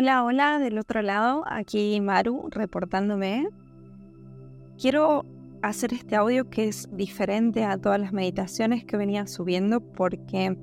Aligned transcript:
Hola, 0.00 0.22
hola, 0.22 0.60
del 0.60 0.78
otro 0.78 1.02
lado, 1.02 1.42
aquí 1.48 2.00
Maru 2.00 2.50
reportándome. 2.52 3.48
Quiero 4.80 5.26
hacer 5.60 5.92
este 5.92 6.14
audio 6.14 6.48
que 6.48 6.68
es 6.68 6.88
diferente 6.92 7.64
a 7.64 7.78
todas 7.78 7.98
las 7.98 8.12
meditaciones 8.12 8.84
que 8.84 8.96
venía 8.96 9.26
subiendo 9.26 9.80
porque 9.80 10.56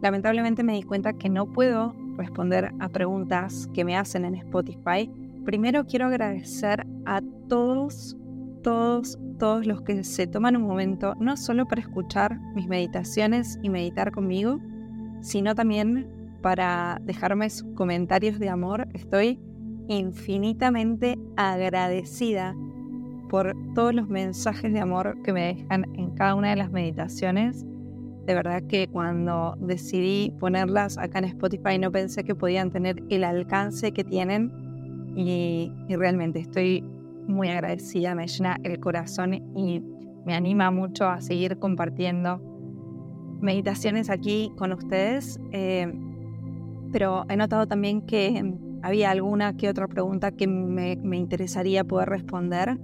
lamentablemente 0.00 0.62
me 0.62 0.74
di 0.74 0.84
cuenta 0.84 1.14
que 1.14 1.28
no 1.28 1.52
puedo 1.52 1.92
responder 2.16 2.70
a 2.78 2.88
preguntas 2.88 3.68
que 3.74 3.84
me 3.84 3.96
hacen 3.96 4.24
en 4.24 4.36
Spotify. 4.36 5.10
Primero 5.44 5.84
quiero 5.84 6.06
agradecer 6.06 6.86
a 7.04 7.20
todos, 7.48 8.16
todos, 8.62 9.18
todos 9.40 9.66
los 9.66 9.82
que 9.82 10.04
se 10.04 10.28
toman 10.28 10.54
un 10.54 10.68
momento 10.68 11.16
no 11.18 11.36
solo 11.36 11.66
para 11.66 11.80
escuchar 11.80 12.38
mis 12.54 12.68
meditaciones 12.68 13.58
y 13.60 13.70
meditar 13.70 14.12
conmigo, 14.12 14.60
sino 15.20 15.56
también 15.56 16.17
para 16.42 17.00
dejarme 17.02 17.50
sus 17.50 17.72
comentarios 17.74 18.38
de 18.38 18.48
amor. 18.48 18.88
Estoy 18.94 19.40
infinitamente 19.88 21.18
agradecida 21.36 22.54
por 23.28 23.54
todos 23.74 23.94
los 23.94 24.08
mensajes 24.08 24.72
de 24.72 24.80
amor 24.80 25.20
que 25.22 25.32
me 25.32 25.54
dejan 25.54 25.84
en 25.94 26.10
cada 26.14 26.34
una 26.34 26.50
de 26.50 26.56
las 26.56 26.70
meditaciones. 26.70 27.64
De 28.26 28.34
verdad 28.34 28.62
que 28.68 28.88
cuando 28.88 29.56
decidí 29.58 30.32
ponerlas 30.38 30.98
acá 30.98 31.18
en 31.18 31.26
Spotify 31.26 31.78
no 31.78 31.90
pensé 31.90 32.24
que 32.24 32.34
podían 32.34 32.70
tener 32.70 33.02
el 33.08 33.24
alcance 33.24 33.92
que 33.92 34.04
tienen 34.04 34.52
y, 35.16 35.72
realmente 35.88 36.38
estoy 36.40 36.82
muy 37.26 37.48
agradecida, 37.48 38.14
me 38.14 38.26
llena 38.26 38.58
el 38.62 38.78
corazón 38.80 39.34
y 39.34 39.82
me 40.24 40.34
anima 40.34 40.70
mucho 40.70 41.06
a 41.06 41.20
seguir 41.20 41.58
compartiendo 41.58 42.40
meditaciones 43.40 44.10
aquí 44.10 44.52
con 44.56 44.72
ustedes. 44.72 45.40
Eh, 45.52 45.92
pero 46.92 47.24
he 47.28 47.36
notado 47.36 47.66
también 47.66 48.02
que 48.02 48.54
había 48.82 49.10
alguna 49.10 49.56
que 49.56 49.68
otra 49.68 49.88
pregunta 49.88 50.32
que 50.32 50.46
me, 50.46 50.92
interesaría 51.16 51.84
poder 51.84 52.08
responder 52.08 52.78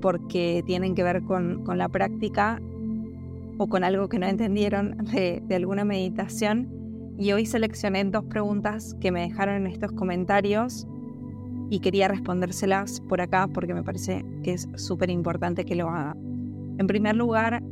porque 0.00 0.62
tienen 0.66 0.94
que 0.94 1.02
ver 1.02 1.22
con, 1.22 1.64
la 1.66 1.88
práctica 1.88 2.60
o 3.58 3.66
con 3.68 3.84
algo 3.84 4.08
que 4.08 4.18
no 4.18 4.26
entendieron 4.26 4.96
de, 5.12 5.42
alguna 5.54 5.84
meditación. 5.84 6.68
Y 7.18 7.32
hoy 7.32 7.46
seleccioné 7.46 8.04
dos 8.04 8.24
preguntas 8.24 8.94
que 9.00 9.10
me 9.10 9.22
dejaron 9.22 9.56
en 9.56 9.66
estos 9.68 9.92
comentarios 9.92 10.86
y 11.70 11.80
quería 11.80 12.08
respondérselas 12.08 13.00
por 13.08 13.22
acá 13.22 13.48
porque 13.48 13.72
me 13.72 13.82
parece 13.82 14.24
que 14.42 14.52
es 14.52 14.68
súper 14.76 15.08
importante 15.10 15.64
que 15.64 15.74
lo 15.74 15.88
haga. 15.88 16.14
En 16.78 16.86
primer 16.86 17.16
lugar, 17.16 17.62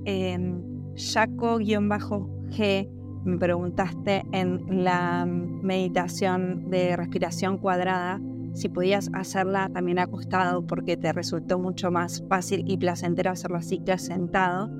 Jaco-G 0.97 2.89
me 3.25 3.39
preguntaste 3.39 4.25
en 4.33 4.85
la 4.85 5.27
meditación 5.27 6.71
de 6.71 6.97
respiración 6.97 7.59
cuadrada 7.59 8.21
si 8.53 8.69
podías 8.69 9.11
hacerla 9.13 9.69
también 9.69 9.99
acostado 9.99 10.67
porque 10.67 10.97
te 10.97 11.13
resultó 11.13 11.59
mucho 11.59 11.91
más 11.91 12.23
fácil 12.29 12.65
y 12.67 12.77
placentero 12.77 13.31
hacerlo 13.31 13.57
así 13.57 13.79
que 13.79 13.99
sentado. 13.99 14.71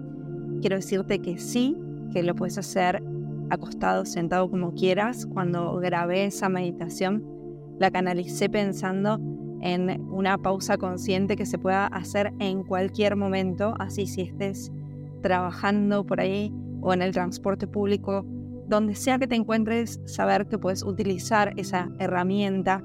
Quiero 0.61 0.77
decirte 0.77 1.19
que 1.21 1.39
sí, 1.39 1.77
que 2.13 2.23
lo 2.23 2.35
puedes 2.35 2.57
hacer 2.57 3.03
acostado, 3.51 4.05
sentado 4.05 4.49
como 4.49 4.75
quieras. 4.75 5.27
Cuando 5.27 5.77
grabé 5.79 6.27
esa 6.27 6.49
meditación, 6.49 7.25
la 7.79 7.91
canalicé 7.91 8.49
pensando 8.49 9.19
en 9.61 10.03
una 10.11 10.39
pausa 10.39 10.77
consciente 10.77 11.37
que 11.37 11.47
se 11.47 11.59
pueda 11.59 11.87
hacer 11.87 12.33
en 12.39 12.63
cualquier 12.63 13.17
momento, 13.17 13.75
así 13.81 14.07
si 14.07 14.23
estés 14.23 14.71
trabajando 15.23 16.05
por 16.05 16.21
ahí 16.21 16.53
o 16.81 16.93
en 16.93 17.03
el 17.03 17.13
transporte 17.13 17.67
público, 17.67 18.25
donde 18.69 18.95
sea 18.95 19.19
que 19.19 19.27
te 19.27 19.37
encuentres, 19.37 20.01
saber 20.07 20.47
que 20.47 20.59
puedes 20.59 20.83
utilizar 20.83 21.53
esa 21.57 21.91
herramienta 21.99 22.83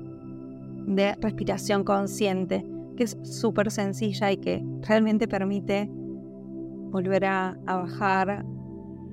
de 0.86 1.16
respiración 1.16 1.83
consciente, 1.83 2.66
que 2.97 3.03
es 3.03 3.17
súper 3.23 3.71
sencilla 3.71 4.31
y 4.31 4.38
que 4.38 4.63
realmente 4.81 5.27
permite 5.27 5.89
volver 5.91 7.25
a, 7.25 7.58
bajar 7.65 8.45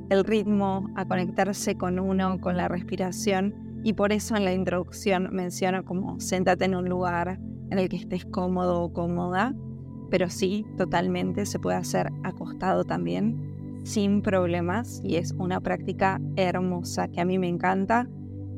el 0.09 0.25
ritmo, 0.25 0.89
a 0.97 1.07
conectarse 1.07 1.77
con 1.77 1.99
uno, 1.99 2.41
con 2.41 2.57
la 2.57 2.69
respiración. 2.69 3.55
Y 3.85 3.93
por 3.93 4.13
eso 4.13 4.37
en 4.37 4.45
la 4.45 4.53
introducción 4.53 5.29
menciono 5.33 5.85
como 5.85 6.19
siéntate 6.19 6.65
en 6.65 6.75
un 6.75 6.89
lugar 6.89 7.39
en 7.71 7.79
el 7.79 7.89
que 7.89 7.97
estés 7.97 8.25
cómodo 8.25 8.83
o 8.83 8.93
cómoda, 8.93 9.55
pero 10.11 10.31
sí, 10.31 10.65
totalmente 10.77 11.47
se 11.47 11.59
puede 11.59 11.77
hacer 11.77 12.11
acostado 12.25 12.85
también 12.85 13.46
sin 13.87 14.21
problemas 14.21 15.01
y 15.05 15.15
es 15.15 15.33
una 15.39 15.61
práctica 15.61 16.21
hermosa 16.35 17.07
que 17.07 17.21
a 17.21 17.25
mí 17.25 17.39
me 17.39 17.49
encanta 17.49 18.09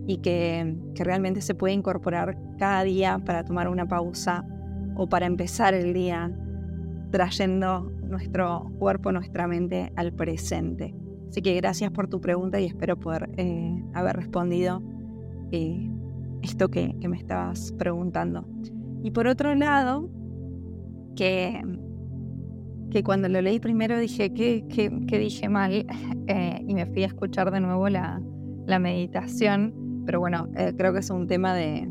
y 0.07 0.19
que, 0.19 0.75
realmente 0.95 1.43
se 1.43 1.55
puede 1.55 1.75
incorporar 1.75 2.37
cada 2.59 2.83
día 2.83 3.19
para 3.25 3.45
tomar 3.45 3.69
una 3.69 3.87
pausa 3.87 4.45
o 4.97 5.07
para 5.07 5.27
empezar 5.27 5.75
el 5.75 5.93
día 5.93 6.33
trayendo 7.13 7.93
nuestro 8.03 8.73
cuerpo, 8.79 9.13
nuestra 9.13 9.47
mente 9.47 9.93
al 9.97 10.13
presente. 10.13 10.95
Así 11.29 11.43
que 11.43 11.55
gracias 11.55 11.93
por 11.93 12.09
tu 12.09 12.21
pregunta 12.21 12.59
y 12.59 12.65
espero 12.65 12.99
poder 12.99 13.29
eh, 13.37 13.85
haber 13.93 14.17
respondido 14.17 14.83
eh, 15.53 15.91
esto 16.43 16.69
que, 16.69 16.97
que 16.99 17.09
me 17.09 17.19
estabas 17.19 17.73
preguntando. 17.79 18.49
Y 19.05 19.11
por 19.11 19.27
otro 19.27 19.55
lado, 19.55 20.09
que 21.15 21.63
que 22.91 23.03
cuando 23.03 23.29
lo 23.29 23.41
leí 23.41 23.61
primero 23.61 23.99
dije, 23.99 24.33
¿qué, 24.33 24.65
dije 25.19 25.49
mal? 25.49 25.87
Eh, 26.31 26.63
y 26.67 26.75
me 26.75 26.85
fui 26.85 27.05
a 27.05 27.07
escuchar 27.07 27.51
de 27.51 27.59
nuevo 27.59 27.89
la, 27.89 28.21
meditación, 28.79 30.03
pero 30.05 30.21
bueno, 30.21 30.47
eh, 30.59 30.75
creo 30.77 30.93
que 30.93 30.99
es 30.99 31.09
un 31.09 31.27
tema 31.27 31.55
de, 31.55 31.89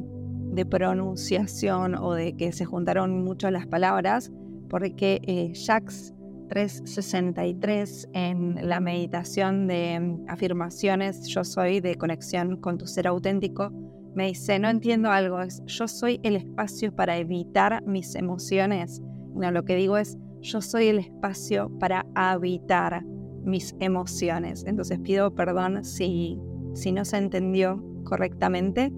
pronunciación 0.69 1.96
o 1.96 2.13
de 2.13 2.36
que 2.36 2.52
se 2.52 2.66
juntaron 2.66 3.24
mucho 3.24 3.50
las 3.50 3.66
palabras, 3.66 4.31
porque 4.69 5.19
eh, 5.24 5.53
Jacques 5.53 6.13
363 6.50 8.09
en 8.13 8.69
la 8.69 8.80
meditación 8.80 9.66
de 9.66 10.00
mm, 10.00 10.25
afirmaciones 10.30 11.28
yo 11.28 11.44
soy 11.44 11.80
de 11.80 11.96
conexión 11.96 12.57
con 12.57 12.78
tu 12.78 12.86
ser 12.86 13.07
auténtico, 13.07 13.72
me 14.16 14.28
dice, 14.28 14.57
no 14.57 14.69
entiendo 14.69 15.12
algo, 15.12 15.41
es 15.41 15.63
yo 15.66 15.88
soy 15.88 16.19
el 16.24 16.36
espacio 16.36 16.96
para 16.96 17.18
evitar 17.18 17.84
mis 17.86 18.16
emociones. 18.16 19.00
No, 19.36 19.52
lo 19.52 19.63
que 19.63 19.75
digo 19.75 19.96
es, 19.97 20.18
yo 20.42 20.62
soy 20.62 20.88
el 20.88 21.00
espacio 21.00 21.70
para 21.80 22.06
habitar 22.16 23.03
mis 23.44 23.75
emociones. 23.80 24.66
Entonces 24.68 25.00
pido 25.00 25.34
perdón 25.34 25.84
si, 25.84 26.40
si 26.74 26.92
no 26.92 27.06
se 27.06 27.18
entendió 27.18 27.84
correctamente. 28.03 28.92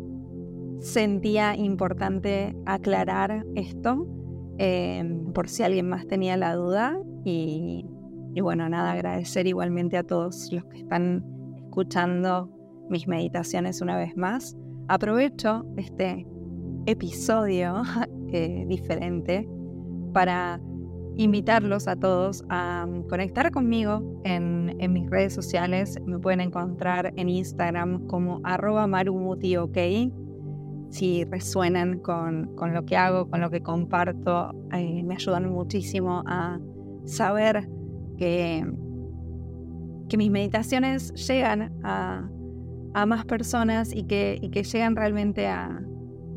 Sentía 0.80 1.56
importante 1.56 2.56
aclarar 2.66 3.46
esto 3.56 4.08
em, 4.58 5.32
por 5.34 5.50
si 5.50 5.64
alguien 5.64 5.90
más 5.90 6.08
tenía 6.08 6.38
la 6.38 6.56
duda. 6.56 7.00
Y, 7.26 7.86
y 8.34 8.42
bueno, 8.42 8.70
nada, 8.70 8.92
agradecer 8.92 9.46
igualmente 9.48 9.98
a 9.98 10.04
todos 10.04 10.52
los 10.52 10.66
que 10.66 10.80
están 10.80 11.24
escuchando 11.58 12.50
mis 12.90 13.08
meditaciones 13.08 13.82
una 13.82 13.98
vez 13.98 14.16
más. 14.18 14.58
Aprovecho 14.88 15.66
este 15.78 16.26
episodio 16.86 17.84
eh, 18.34 18.66
diferente 18.68 19.48
para 20.14 20.60
invitarlos 21.20 21.90
a 21.90 21.98
todos 21.98 22.46
a 22.48 22.86
mm, 22.88 23.08
conectar 23.10 23.52
conmigo 23.52 24.22
en, 24.24 24.78
mis 24.94 25.10
redes 25.10 25.34
sociales. 25.34 26.00
Me 26.06 26.18
pueden 26.18 26.40
encontrar 26.40 27.14
en 27.18 27.28
Instagram 27.28 28.08
como 28.08 28.40
arroba 28.46 28.88
marumuti.ok. 28.88 29.78
Si 30.90 31.26
resuenan 31.26 32.00
con, 32.00 32.56
lo 32.74 32.86
que 32.86 32.96
hago, 32.96 33.30
con 33.30 33.42
lo 33.42 33.50
que 33.50 33.62
comparto, 33.62 34.52
eh, 34.72 35.04
me 35.04 35.16
ayudan 35.16 35.52
muchísimo 35.52 36.24
a 36.26 36.58
saber 37.04 37.70
que, 38.18 38.66
que 40.08 40.18
mis 40.18 40.32
meditaciones 40.32 41.14
llegan 41.28 41.74
a, 41.84 42.30
más 43.06 43.26
personas 43.26 43.94
y 43.94 44.04
que, 44.04 44.40
y 44.42 44.50
que 44.50 44.64
llegan 44.64 44.96
realmente 44.96 45.48
a, 45.48 45.82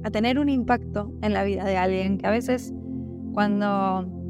a 0.03 0.11
tener 0.11 0.39
un 0.39 0.49
impacto 0.49 1.13
en 1.23 1.33
la 1.33 1.45
vida 1.45 1.65
de 1.65 1.77
alguien 1.77 2.19
que 2.19 2.27
a 2.27 2.31
veces 2.31 2.75
cuando 3.33 4.22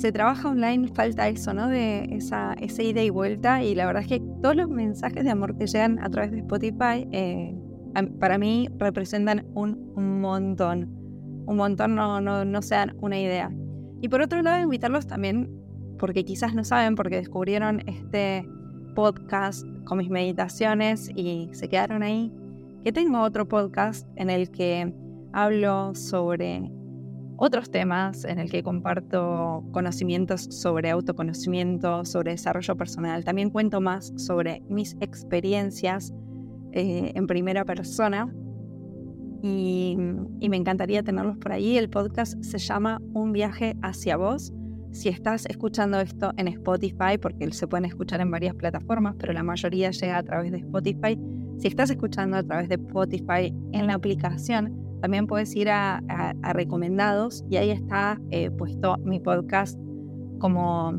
se 0.00 0.12
trabaja 0.12 0.48
online, 0.48 0.88
falta 0.88 1.28
eso, 1.28 1.52
¿no? 1.52 1.68
De 1.68 2.04
esa, 2.12 2.54
esa 2.54 2.82
ida 2.82 3.02
y 3.02 3.10
vuelta. 3.10 3.62
Y 3.62 3.74
la 3.74 3.86
verdad 3.86 4.02
es 4.02 4.08
que 4.08 4.20
todos 4.40 4.56
los 4.56 4.68
mensajes 4.68 5.24
de 5.24 5.30
amor 5.30 5.56
que 5.58 5.66
llegan 5.66 5.98
a 6.02 6.08
través 6.08 6.30
de 6.30 6.38
Spotify, 6.38 7.06
eh, 7.12 7.54
para 8.18 8.38
mí 8.38 8.68
representan 8.78 9.46
un, 9.54 9.92
montón. 10.20 10.88
Un 11.46 11.56
montón, 11.56 11.94
no, 11.94 12.20
no, 12.20 12.44
no 12.44 12.60
una 13.00 13.20
idea. 13.20 13.52
Y 14.00 14.08
por 14.08 14.22
otro 14.22 14.40
lado, 14.42 14.62
invitarlos 14.62 15.06
también, 15.06 15.50
porque 15.98 16.24
quizás 16.24 16.54
no 16.54 16.64
saben, 16.64 16.94
porque 16.94 17.16
descubrieron 17.16 17.82
este 17.86 18.48
podcast 18.94 19.66
con 19.84 19.98
mis 19.98 20.08
meditaciones 20.08 21.10
y 21.14 21.50
se 21.52 21.68
quedaron 21.68 22.02
ahí, 22.02 22.32
que 22.84 22.92
tengo 22.92 23.20
otro 23.20 23.46
podcast 23.46 24.08
en 24.16 24.30
el 24.30 24.50
que 24.50 24.94
hablo 25.32 25.94
sobre 25.94 26.70
otros 27.42 27.70
temas 27.70 28.26
en 28.26 28.38
el 28.38 28.50
que 28.50 28.62
comparto 28.62 29.64
conocimientos 29.72 30.42
sobre 30.50 30.90
autoconocimiento, 30.90 32.04
sobre 32.04 32.32
desarrollo 32.32 32.76
personal. 32.76 33.24
También 33.24 33.48
cuento 33.48 33.80
más 33.80 34.12
sobre 34.16 34.62
mis 34.68 34.94
experiencias 35.00 36.12
eh, 36.72 37.12
en 37.14 37.26
primera 37.26 37.64
persona 37.64 38.30
y, 39.42 39.96
me 39.96 40.56
encantaría 40.56 41.02
tenerlos 41.02 41.38
por 41.38 41.52
ahí. 41.52 41.78
El 41.78 41.88
podcast 41.88 42.38
se 42.42 42.58
llama 42.58 43.00
Un 43.14 43.32
viaje 43.32 43.74
hacia 43.80 44.18
vos. 44.18 44.52
Si 44.92 45.08
estás 45.08 45.46
escuchando 45.46 45.98
esto 45.98 46.34
en 46.36 46.46
Spotify, 46.48 47.16
porque 47.18 47.50
se 47.52 47.66
pueden 47.66 47.86
escuchar 47.86 48.20
en 48.20 48.30
varias 48.30 48.54
plataformas, 48.54 49.14
pero 49.18 49.32
la 49.32 49.42
mayoría 49.42 49.92
llega 49.92 50.18
a 50.18 50.22
través 50.22 50.52
de 50.52 50.58
Spotify. 50.58 51.18
Si 51.56 51.68
estás 51.68 51.88
escuchando 51.88 52.36
a 52.36 52.42
través 52.42 52.68
de 52.68 52.74
Spotify 52.74 53.54
en 53.72 53.86
la 53.86 53.94
aplicación, 53.94 54.89
también 55.00 55.26
puedes 55.26 55.54
ir 55.56 55.70
a, 55.70 56.02
recomendados 56.52 57.44
y 57.48 57.56
ahí 57.56 57.70
está 57.70 58.20
eh, 58.30 58.50
puesto 58.50 58.96
mi 58.98 59.20
podcast 59.20 59.78
como, 60.38 60.92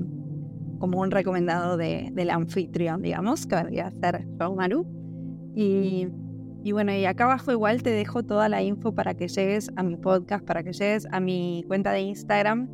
como 0.79 1.01
un 1.01 1.11
recomendado 1.11 1.77
de, 1.77 2.09
del 2.13 2.29
anfitrión, 2.29 3.01
digamos, 3.01 3.45
que 3.45 3.55
vendría 3.55 3.87
a 3.87 3.91
ser 3.91 4.27
Joe 4.39 4.55
Maru. 4.55 4.85
Y 5.55 6.07
y 6.63 6.73
bueno, 6.73 6.93
y 6.93 7.05
acá 7.05 7.23
abajo 7.23 7.51
igual 7.51 7.81
te 7.81 7.89
dejo 7.89 8.23
toda 8.23 8.47
la 8.47 8.61
info 8.61 8.93
para 8.93 9.15
que 9.15 9.27
llegues 9.27 9.71
a 9.75 9.83
mi 9.83 9.97
podcast, 9.97 10.45
para 10.45 10.63
que 10.63 10.73
llegues 10.73 11.07
a 11.11 11.19
mi 11.19 11.63
cuenta 11.67 11.91
de 11.91 12.01
Instagram. 12.01 12.69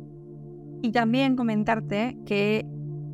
Y 0.82 0.92
también 0.92 1.36
comentarte 1.36 2.18
que 2.26 2.66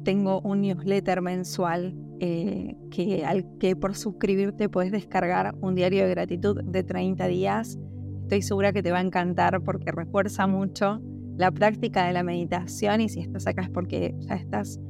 tengo 0.02 0.40
un 0.40 0.62
newsletter 0.62 1.22
mensual 1.22 1.94
eh, 2.19 2.76
que, 2.90 3.25
al 3.25 3.46
que 3.58 3.76
por 3.76 3.94
suscribirte 3.94 4.69
puedes 4.69 4.90
descargar 4.90 5.55
un 5.60 5.76
diario 5.76 6.05
de 6.05 6.10
gratitud 6.10 6.60
de 6.64 6.82
30 6.82 7.26
días. 7.28 7.78
Estoy 8.24 8.40
segura 8.40 8.72
que 8.72 8.82
te 8.82 8.90
va 8.90 8.98
a 8.98 9.02
encantar 9.02 9.60
porque 9.62 9.92
refuerza 9.92 10.46
mucho 10.46 10.98
la 11.36 11.50
práctica 11.50 12.06
de 12.06 12.14
la 12.14 12.22
meditación 12.22 13.02
y 13.02 13.10
si 13.10 13.20
estás 13.20 13.46
acá 13.46 13.62
es 13.62 13.68
porque 13.68 14.14
ya 14.20 14.36
estás 14.36 14.80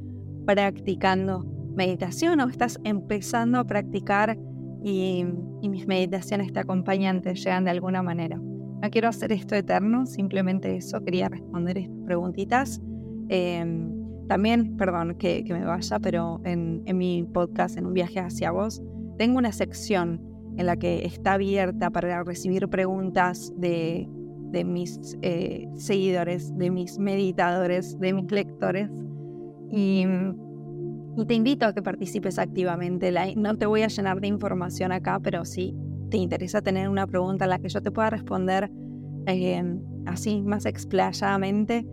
practicando 0.45 1.45
meditación 1.75 2.39
o 2.39 2.47
estás 2.47 2.79
empezando 2.85 3.59
a 3.59 3.65
practicar 3.65 4.37
y, 4.83 5.25
mis 5.61 5.85
meditaciones 5.85 6.53
te 6.53 6.59
acompañan, 6.61 7.21
te 7.21 7.35
llegan 7.35 7.65
de 7.65 7.71
alguna 7.71 8.01
manera. 8.01 8.37
No 8.37 8.89
quiero 8.89 9.09
hacer 9.09 9.33
esto 9.33 9.55
eterno, 9.55 10.05
simplemente 10.05 10.77
eso, 10.77 11.03
quería 11.03 11.27
responder 11.27 11.79
estas 11.79 12.05
preguntitas. 12.05 12.81
Em, 13.27 13.91
también, 14.27 14.77
perdón 14.77 15.15
que, 15.15 15.43
me 15.49 15.65
vaya, 15.65 15.99
pero 15.99 16.39
en, 16.45 16.83
mi 16.85 17.23
podcast, 17.23 17.77
en 17.77 17.87
un 17.87 17.93
viaje 17.93 18.21
hacia 18.21 18.51
vos, 18.51 18.81
tengo 19.17 19.39
una 19.39 19.51
sección 19.51 20.21
en 20.57 20.65
la 20.65 20.77
que 20.77 21.05
está 21.05 21.33
abierta 21.33 21.89
para 21.89 22.23
recibir 22.23 22.67
preguntas 22.67 23.53
de, 23.57 24.07
mis 24.65 25.17
eh, 25.21 25.67
seguidores, 25.75 26.55
de 26.57 26.71
mis 26.71 26.97
meditadores, 26.97 27.99
de 27.99 28.13
mis 28.13 28.31
lectores. 28.31 28.89
Y 29.69 30.05
te 31.27 31.33
invito 31.33 31.65
a 31.65 31.73
que 31.73 31.81
participes 31.81 32.37
activamente. 32.39 33.13
No 33.35 33.57
te 33.57 33.65
voy 33.65 33.83
a 33.83 33.87
llenar 33.87 34.19
de 34.19 34.27
información 34.27 34.91
acá, 34.91 35.19
pero 35.21 35.45
si 35.45 35.75
te 36.09 36.17
interesa 36.17 36.61
tener 36.61 36.89
una 36.89 37.07
pregunta 37.07 37.45
a 37.45 37.47
la 37.47 37.59
que 37.59 37.69
yo 37.69 37.81
te 37.81 37.91
pueda 37.91 38.09
responder 38.09 38.69
em, 39.25 39.81
así 40.05 40.41
más 40.41 40.65
explayadamente 40.65 41.85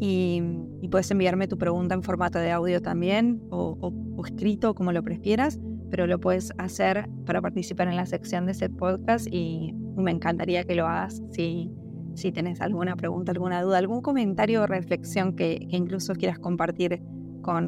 y, 0.00 0.42
puedes 0.90 1.10
enviarme 1.10 1.48
tu 1.48 1.56
pregunta 1.56 1.94
en 1.94 2.02
formato 2.02 2.38
de 2.38 2.52
audio 2.52 2.80
también 2.80 3.42
o, 3.50 3.92
escrito 4.24 4.74
como 4.74 4.92
lo 4.92 5.02
prefieras, 5.02 5.58
pero 5.94 6.08
lo 6.08 6.18
puedes 6.18 6.52
hacer 6.58 7.08
para 7.24 7.40
participar 7.40 7.86
en 7.86 7.94
la 7.94 8.04
sección 8.04 8.46
de 8.46 8.50
ese 8.50 8.68
podcast 8.68 9.28
y 9.30 9.72
me 9.94 10.10
encantaría 10.10 10.64
que 10.64 10.74
lo 10.74 10.88
hagas 10.88 11.22
si, 11.30 11.70
si 12.16 12.32
tenés 12.32 12.60
alguna 12.60 12.96
pregunta, 12.96 13.30
alguna 13.30 13.62
duda, 13.62 13.78
algún 13.78 14.00
comentario 14.00 14.62
o 14.62 14.66
reflexión 14.66 15.36
que, 15.36 15.64
incluso 15.70 16.14
quieras 16.14 16.40
compartir 16.40 17.00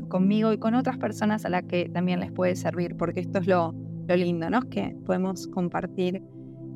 conmigo 0.08 0.52
y 0.52 0.58
con 0.58 0.74
otras 0.74 0.98
personas 0.98 1.44
a 1.44 1.50
las 1.50 1.62
que 1.66 1.88
también 1.88 2.18
les 2.18 2.32
puede 2.32 2.56
servir, 2.56 2.96
porque 2.96 3.20
esto 3.20 3.38
es 3.38 3.46
lo, 3.46 3.76
lindo, 4.08 4.50
¿no? 4.50 4.62
Que 4.62 4.96
podemos 5.06 5.46
compartir 5.46 6.20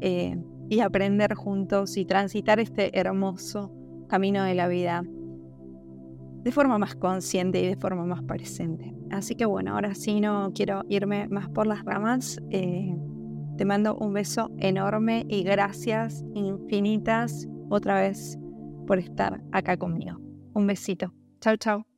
eh, 0.03 0.39
y 0.69 0.79
aprender 0.79 1.35
juntos 1.35 1.97
y 1.97 2.05
transitar 2.05 2.61
este 2.61 2.97
hermoso 2.97 3.73
camino 4.09 4.45
de 4.45 4.55
la 4.55 4.69
vida 4.69 5.03
de 6.43 6.53
forma 6.53 6.79
más 6.79 6.95
consciente 6.97 7.61
y 7.61 7.67
de 7.67 7.77
forma 7.77 8.05
más 8.05 8.23
presente. 8.23 8.95
Así 9.11 9.35
que 9.35 9.45
bueno, 9.45 9.75
ahora 9.75 9.95
sí 9.95 10.21
no 10.21 10.53
quiero 10.55 10.83
irme 10.89 11.29
más 11.29 11.49
por 11.49 11.67
las 11.67 11.85
ramas. 11.85 12.39
Eh, 12.51 12.95
te 13.57 13.65
mando 13.65 13.97
un 13.97 14.13
beso 14.13 14.51
enorme 14.59 15.27
y 15.29 15.43
gracias 15.43 16.25
infinitas 16.35 17.47
otra 17.69 18.01
vez 18.01 18.39
por 18.87 18.99
estar 18.99 19.43
acá 19.53 19.77
conmigo. 19.77 20.19
Un 20.55 20.67
besito. 20.67 21.13
Chao, 21.41 21.57
chao. 21.57 21.90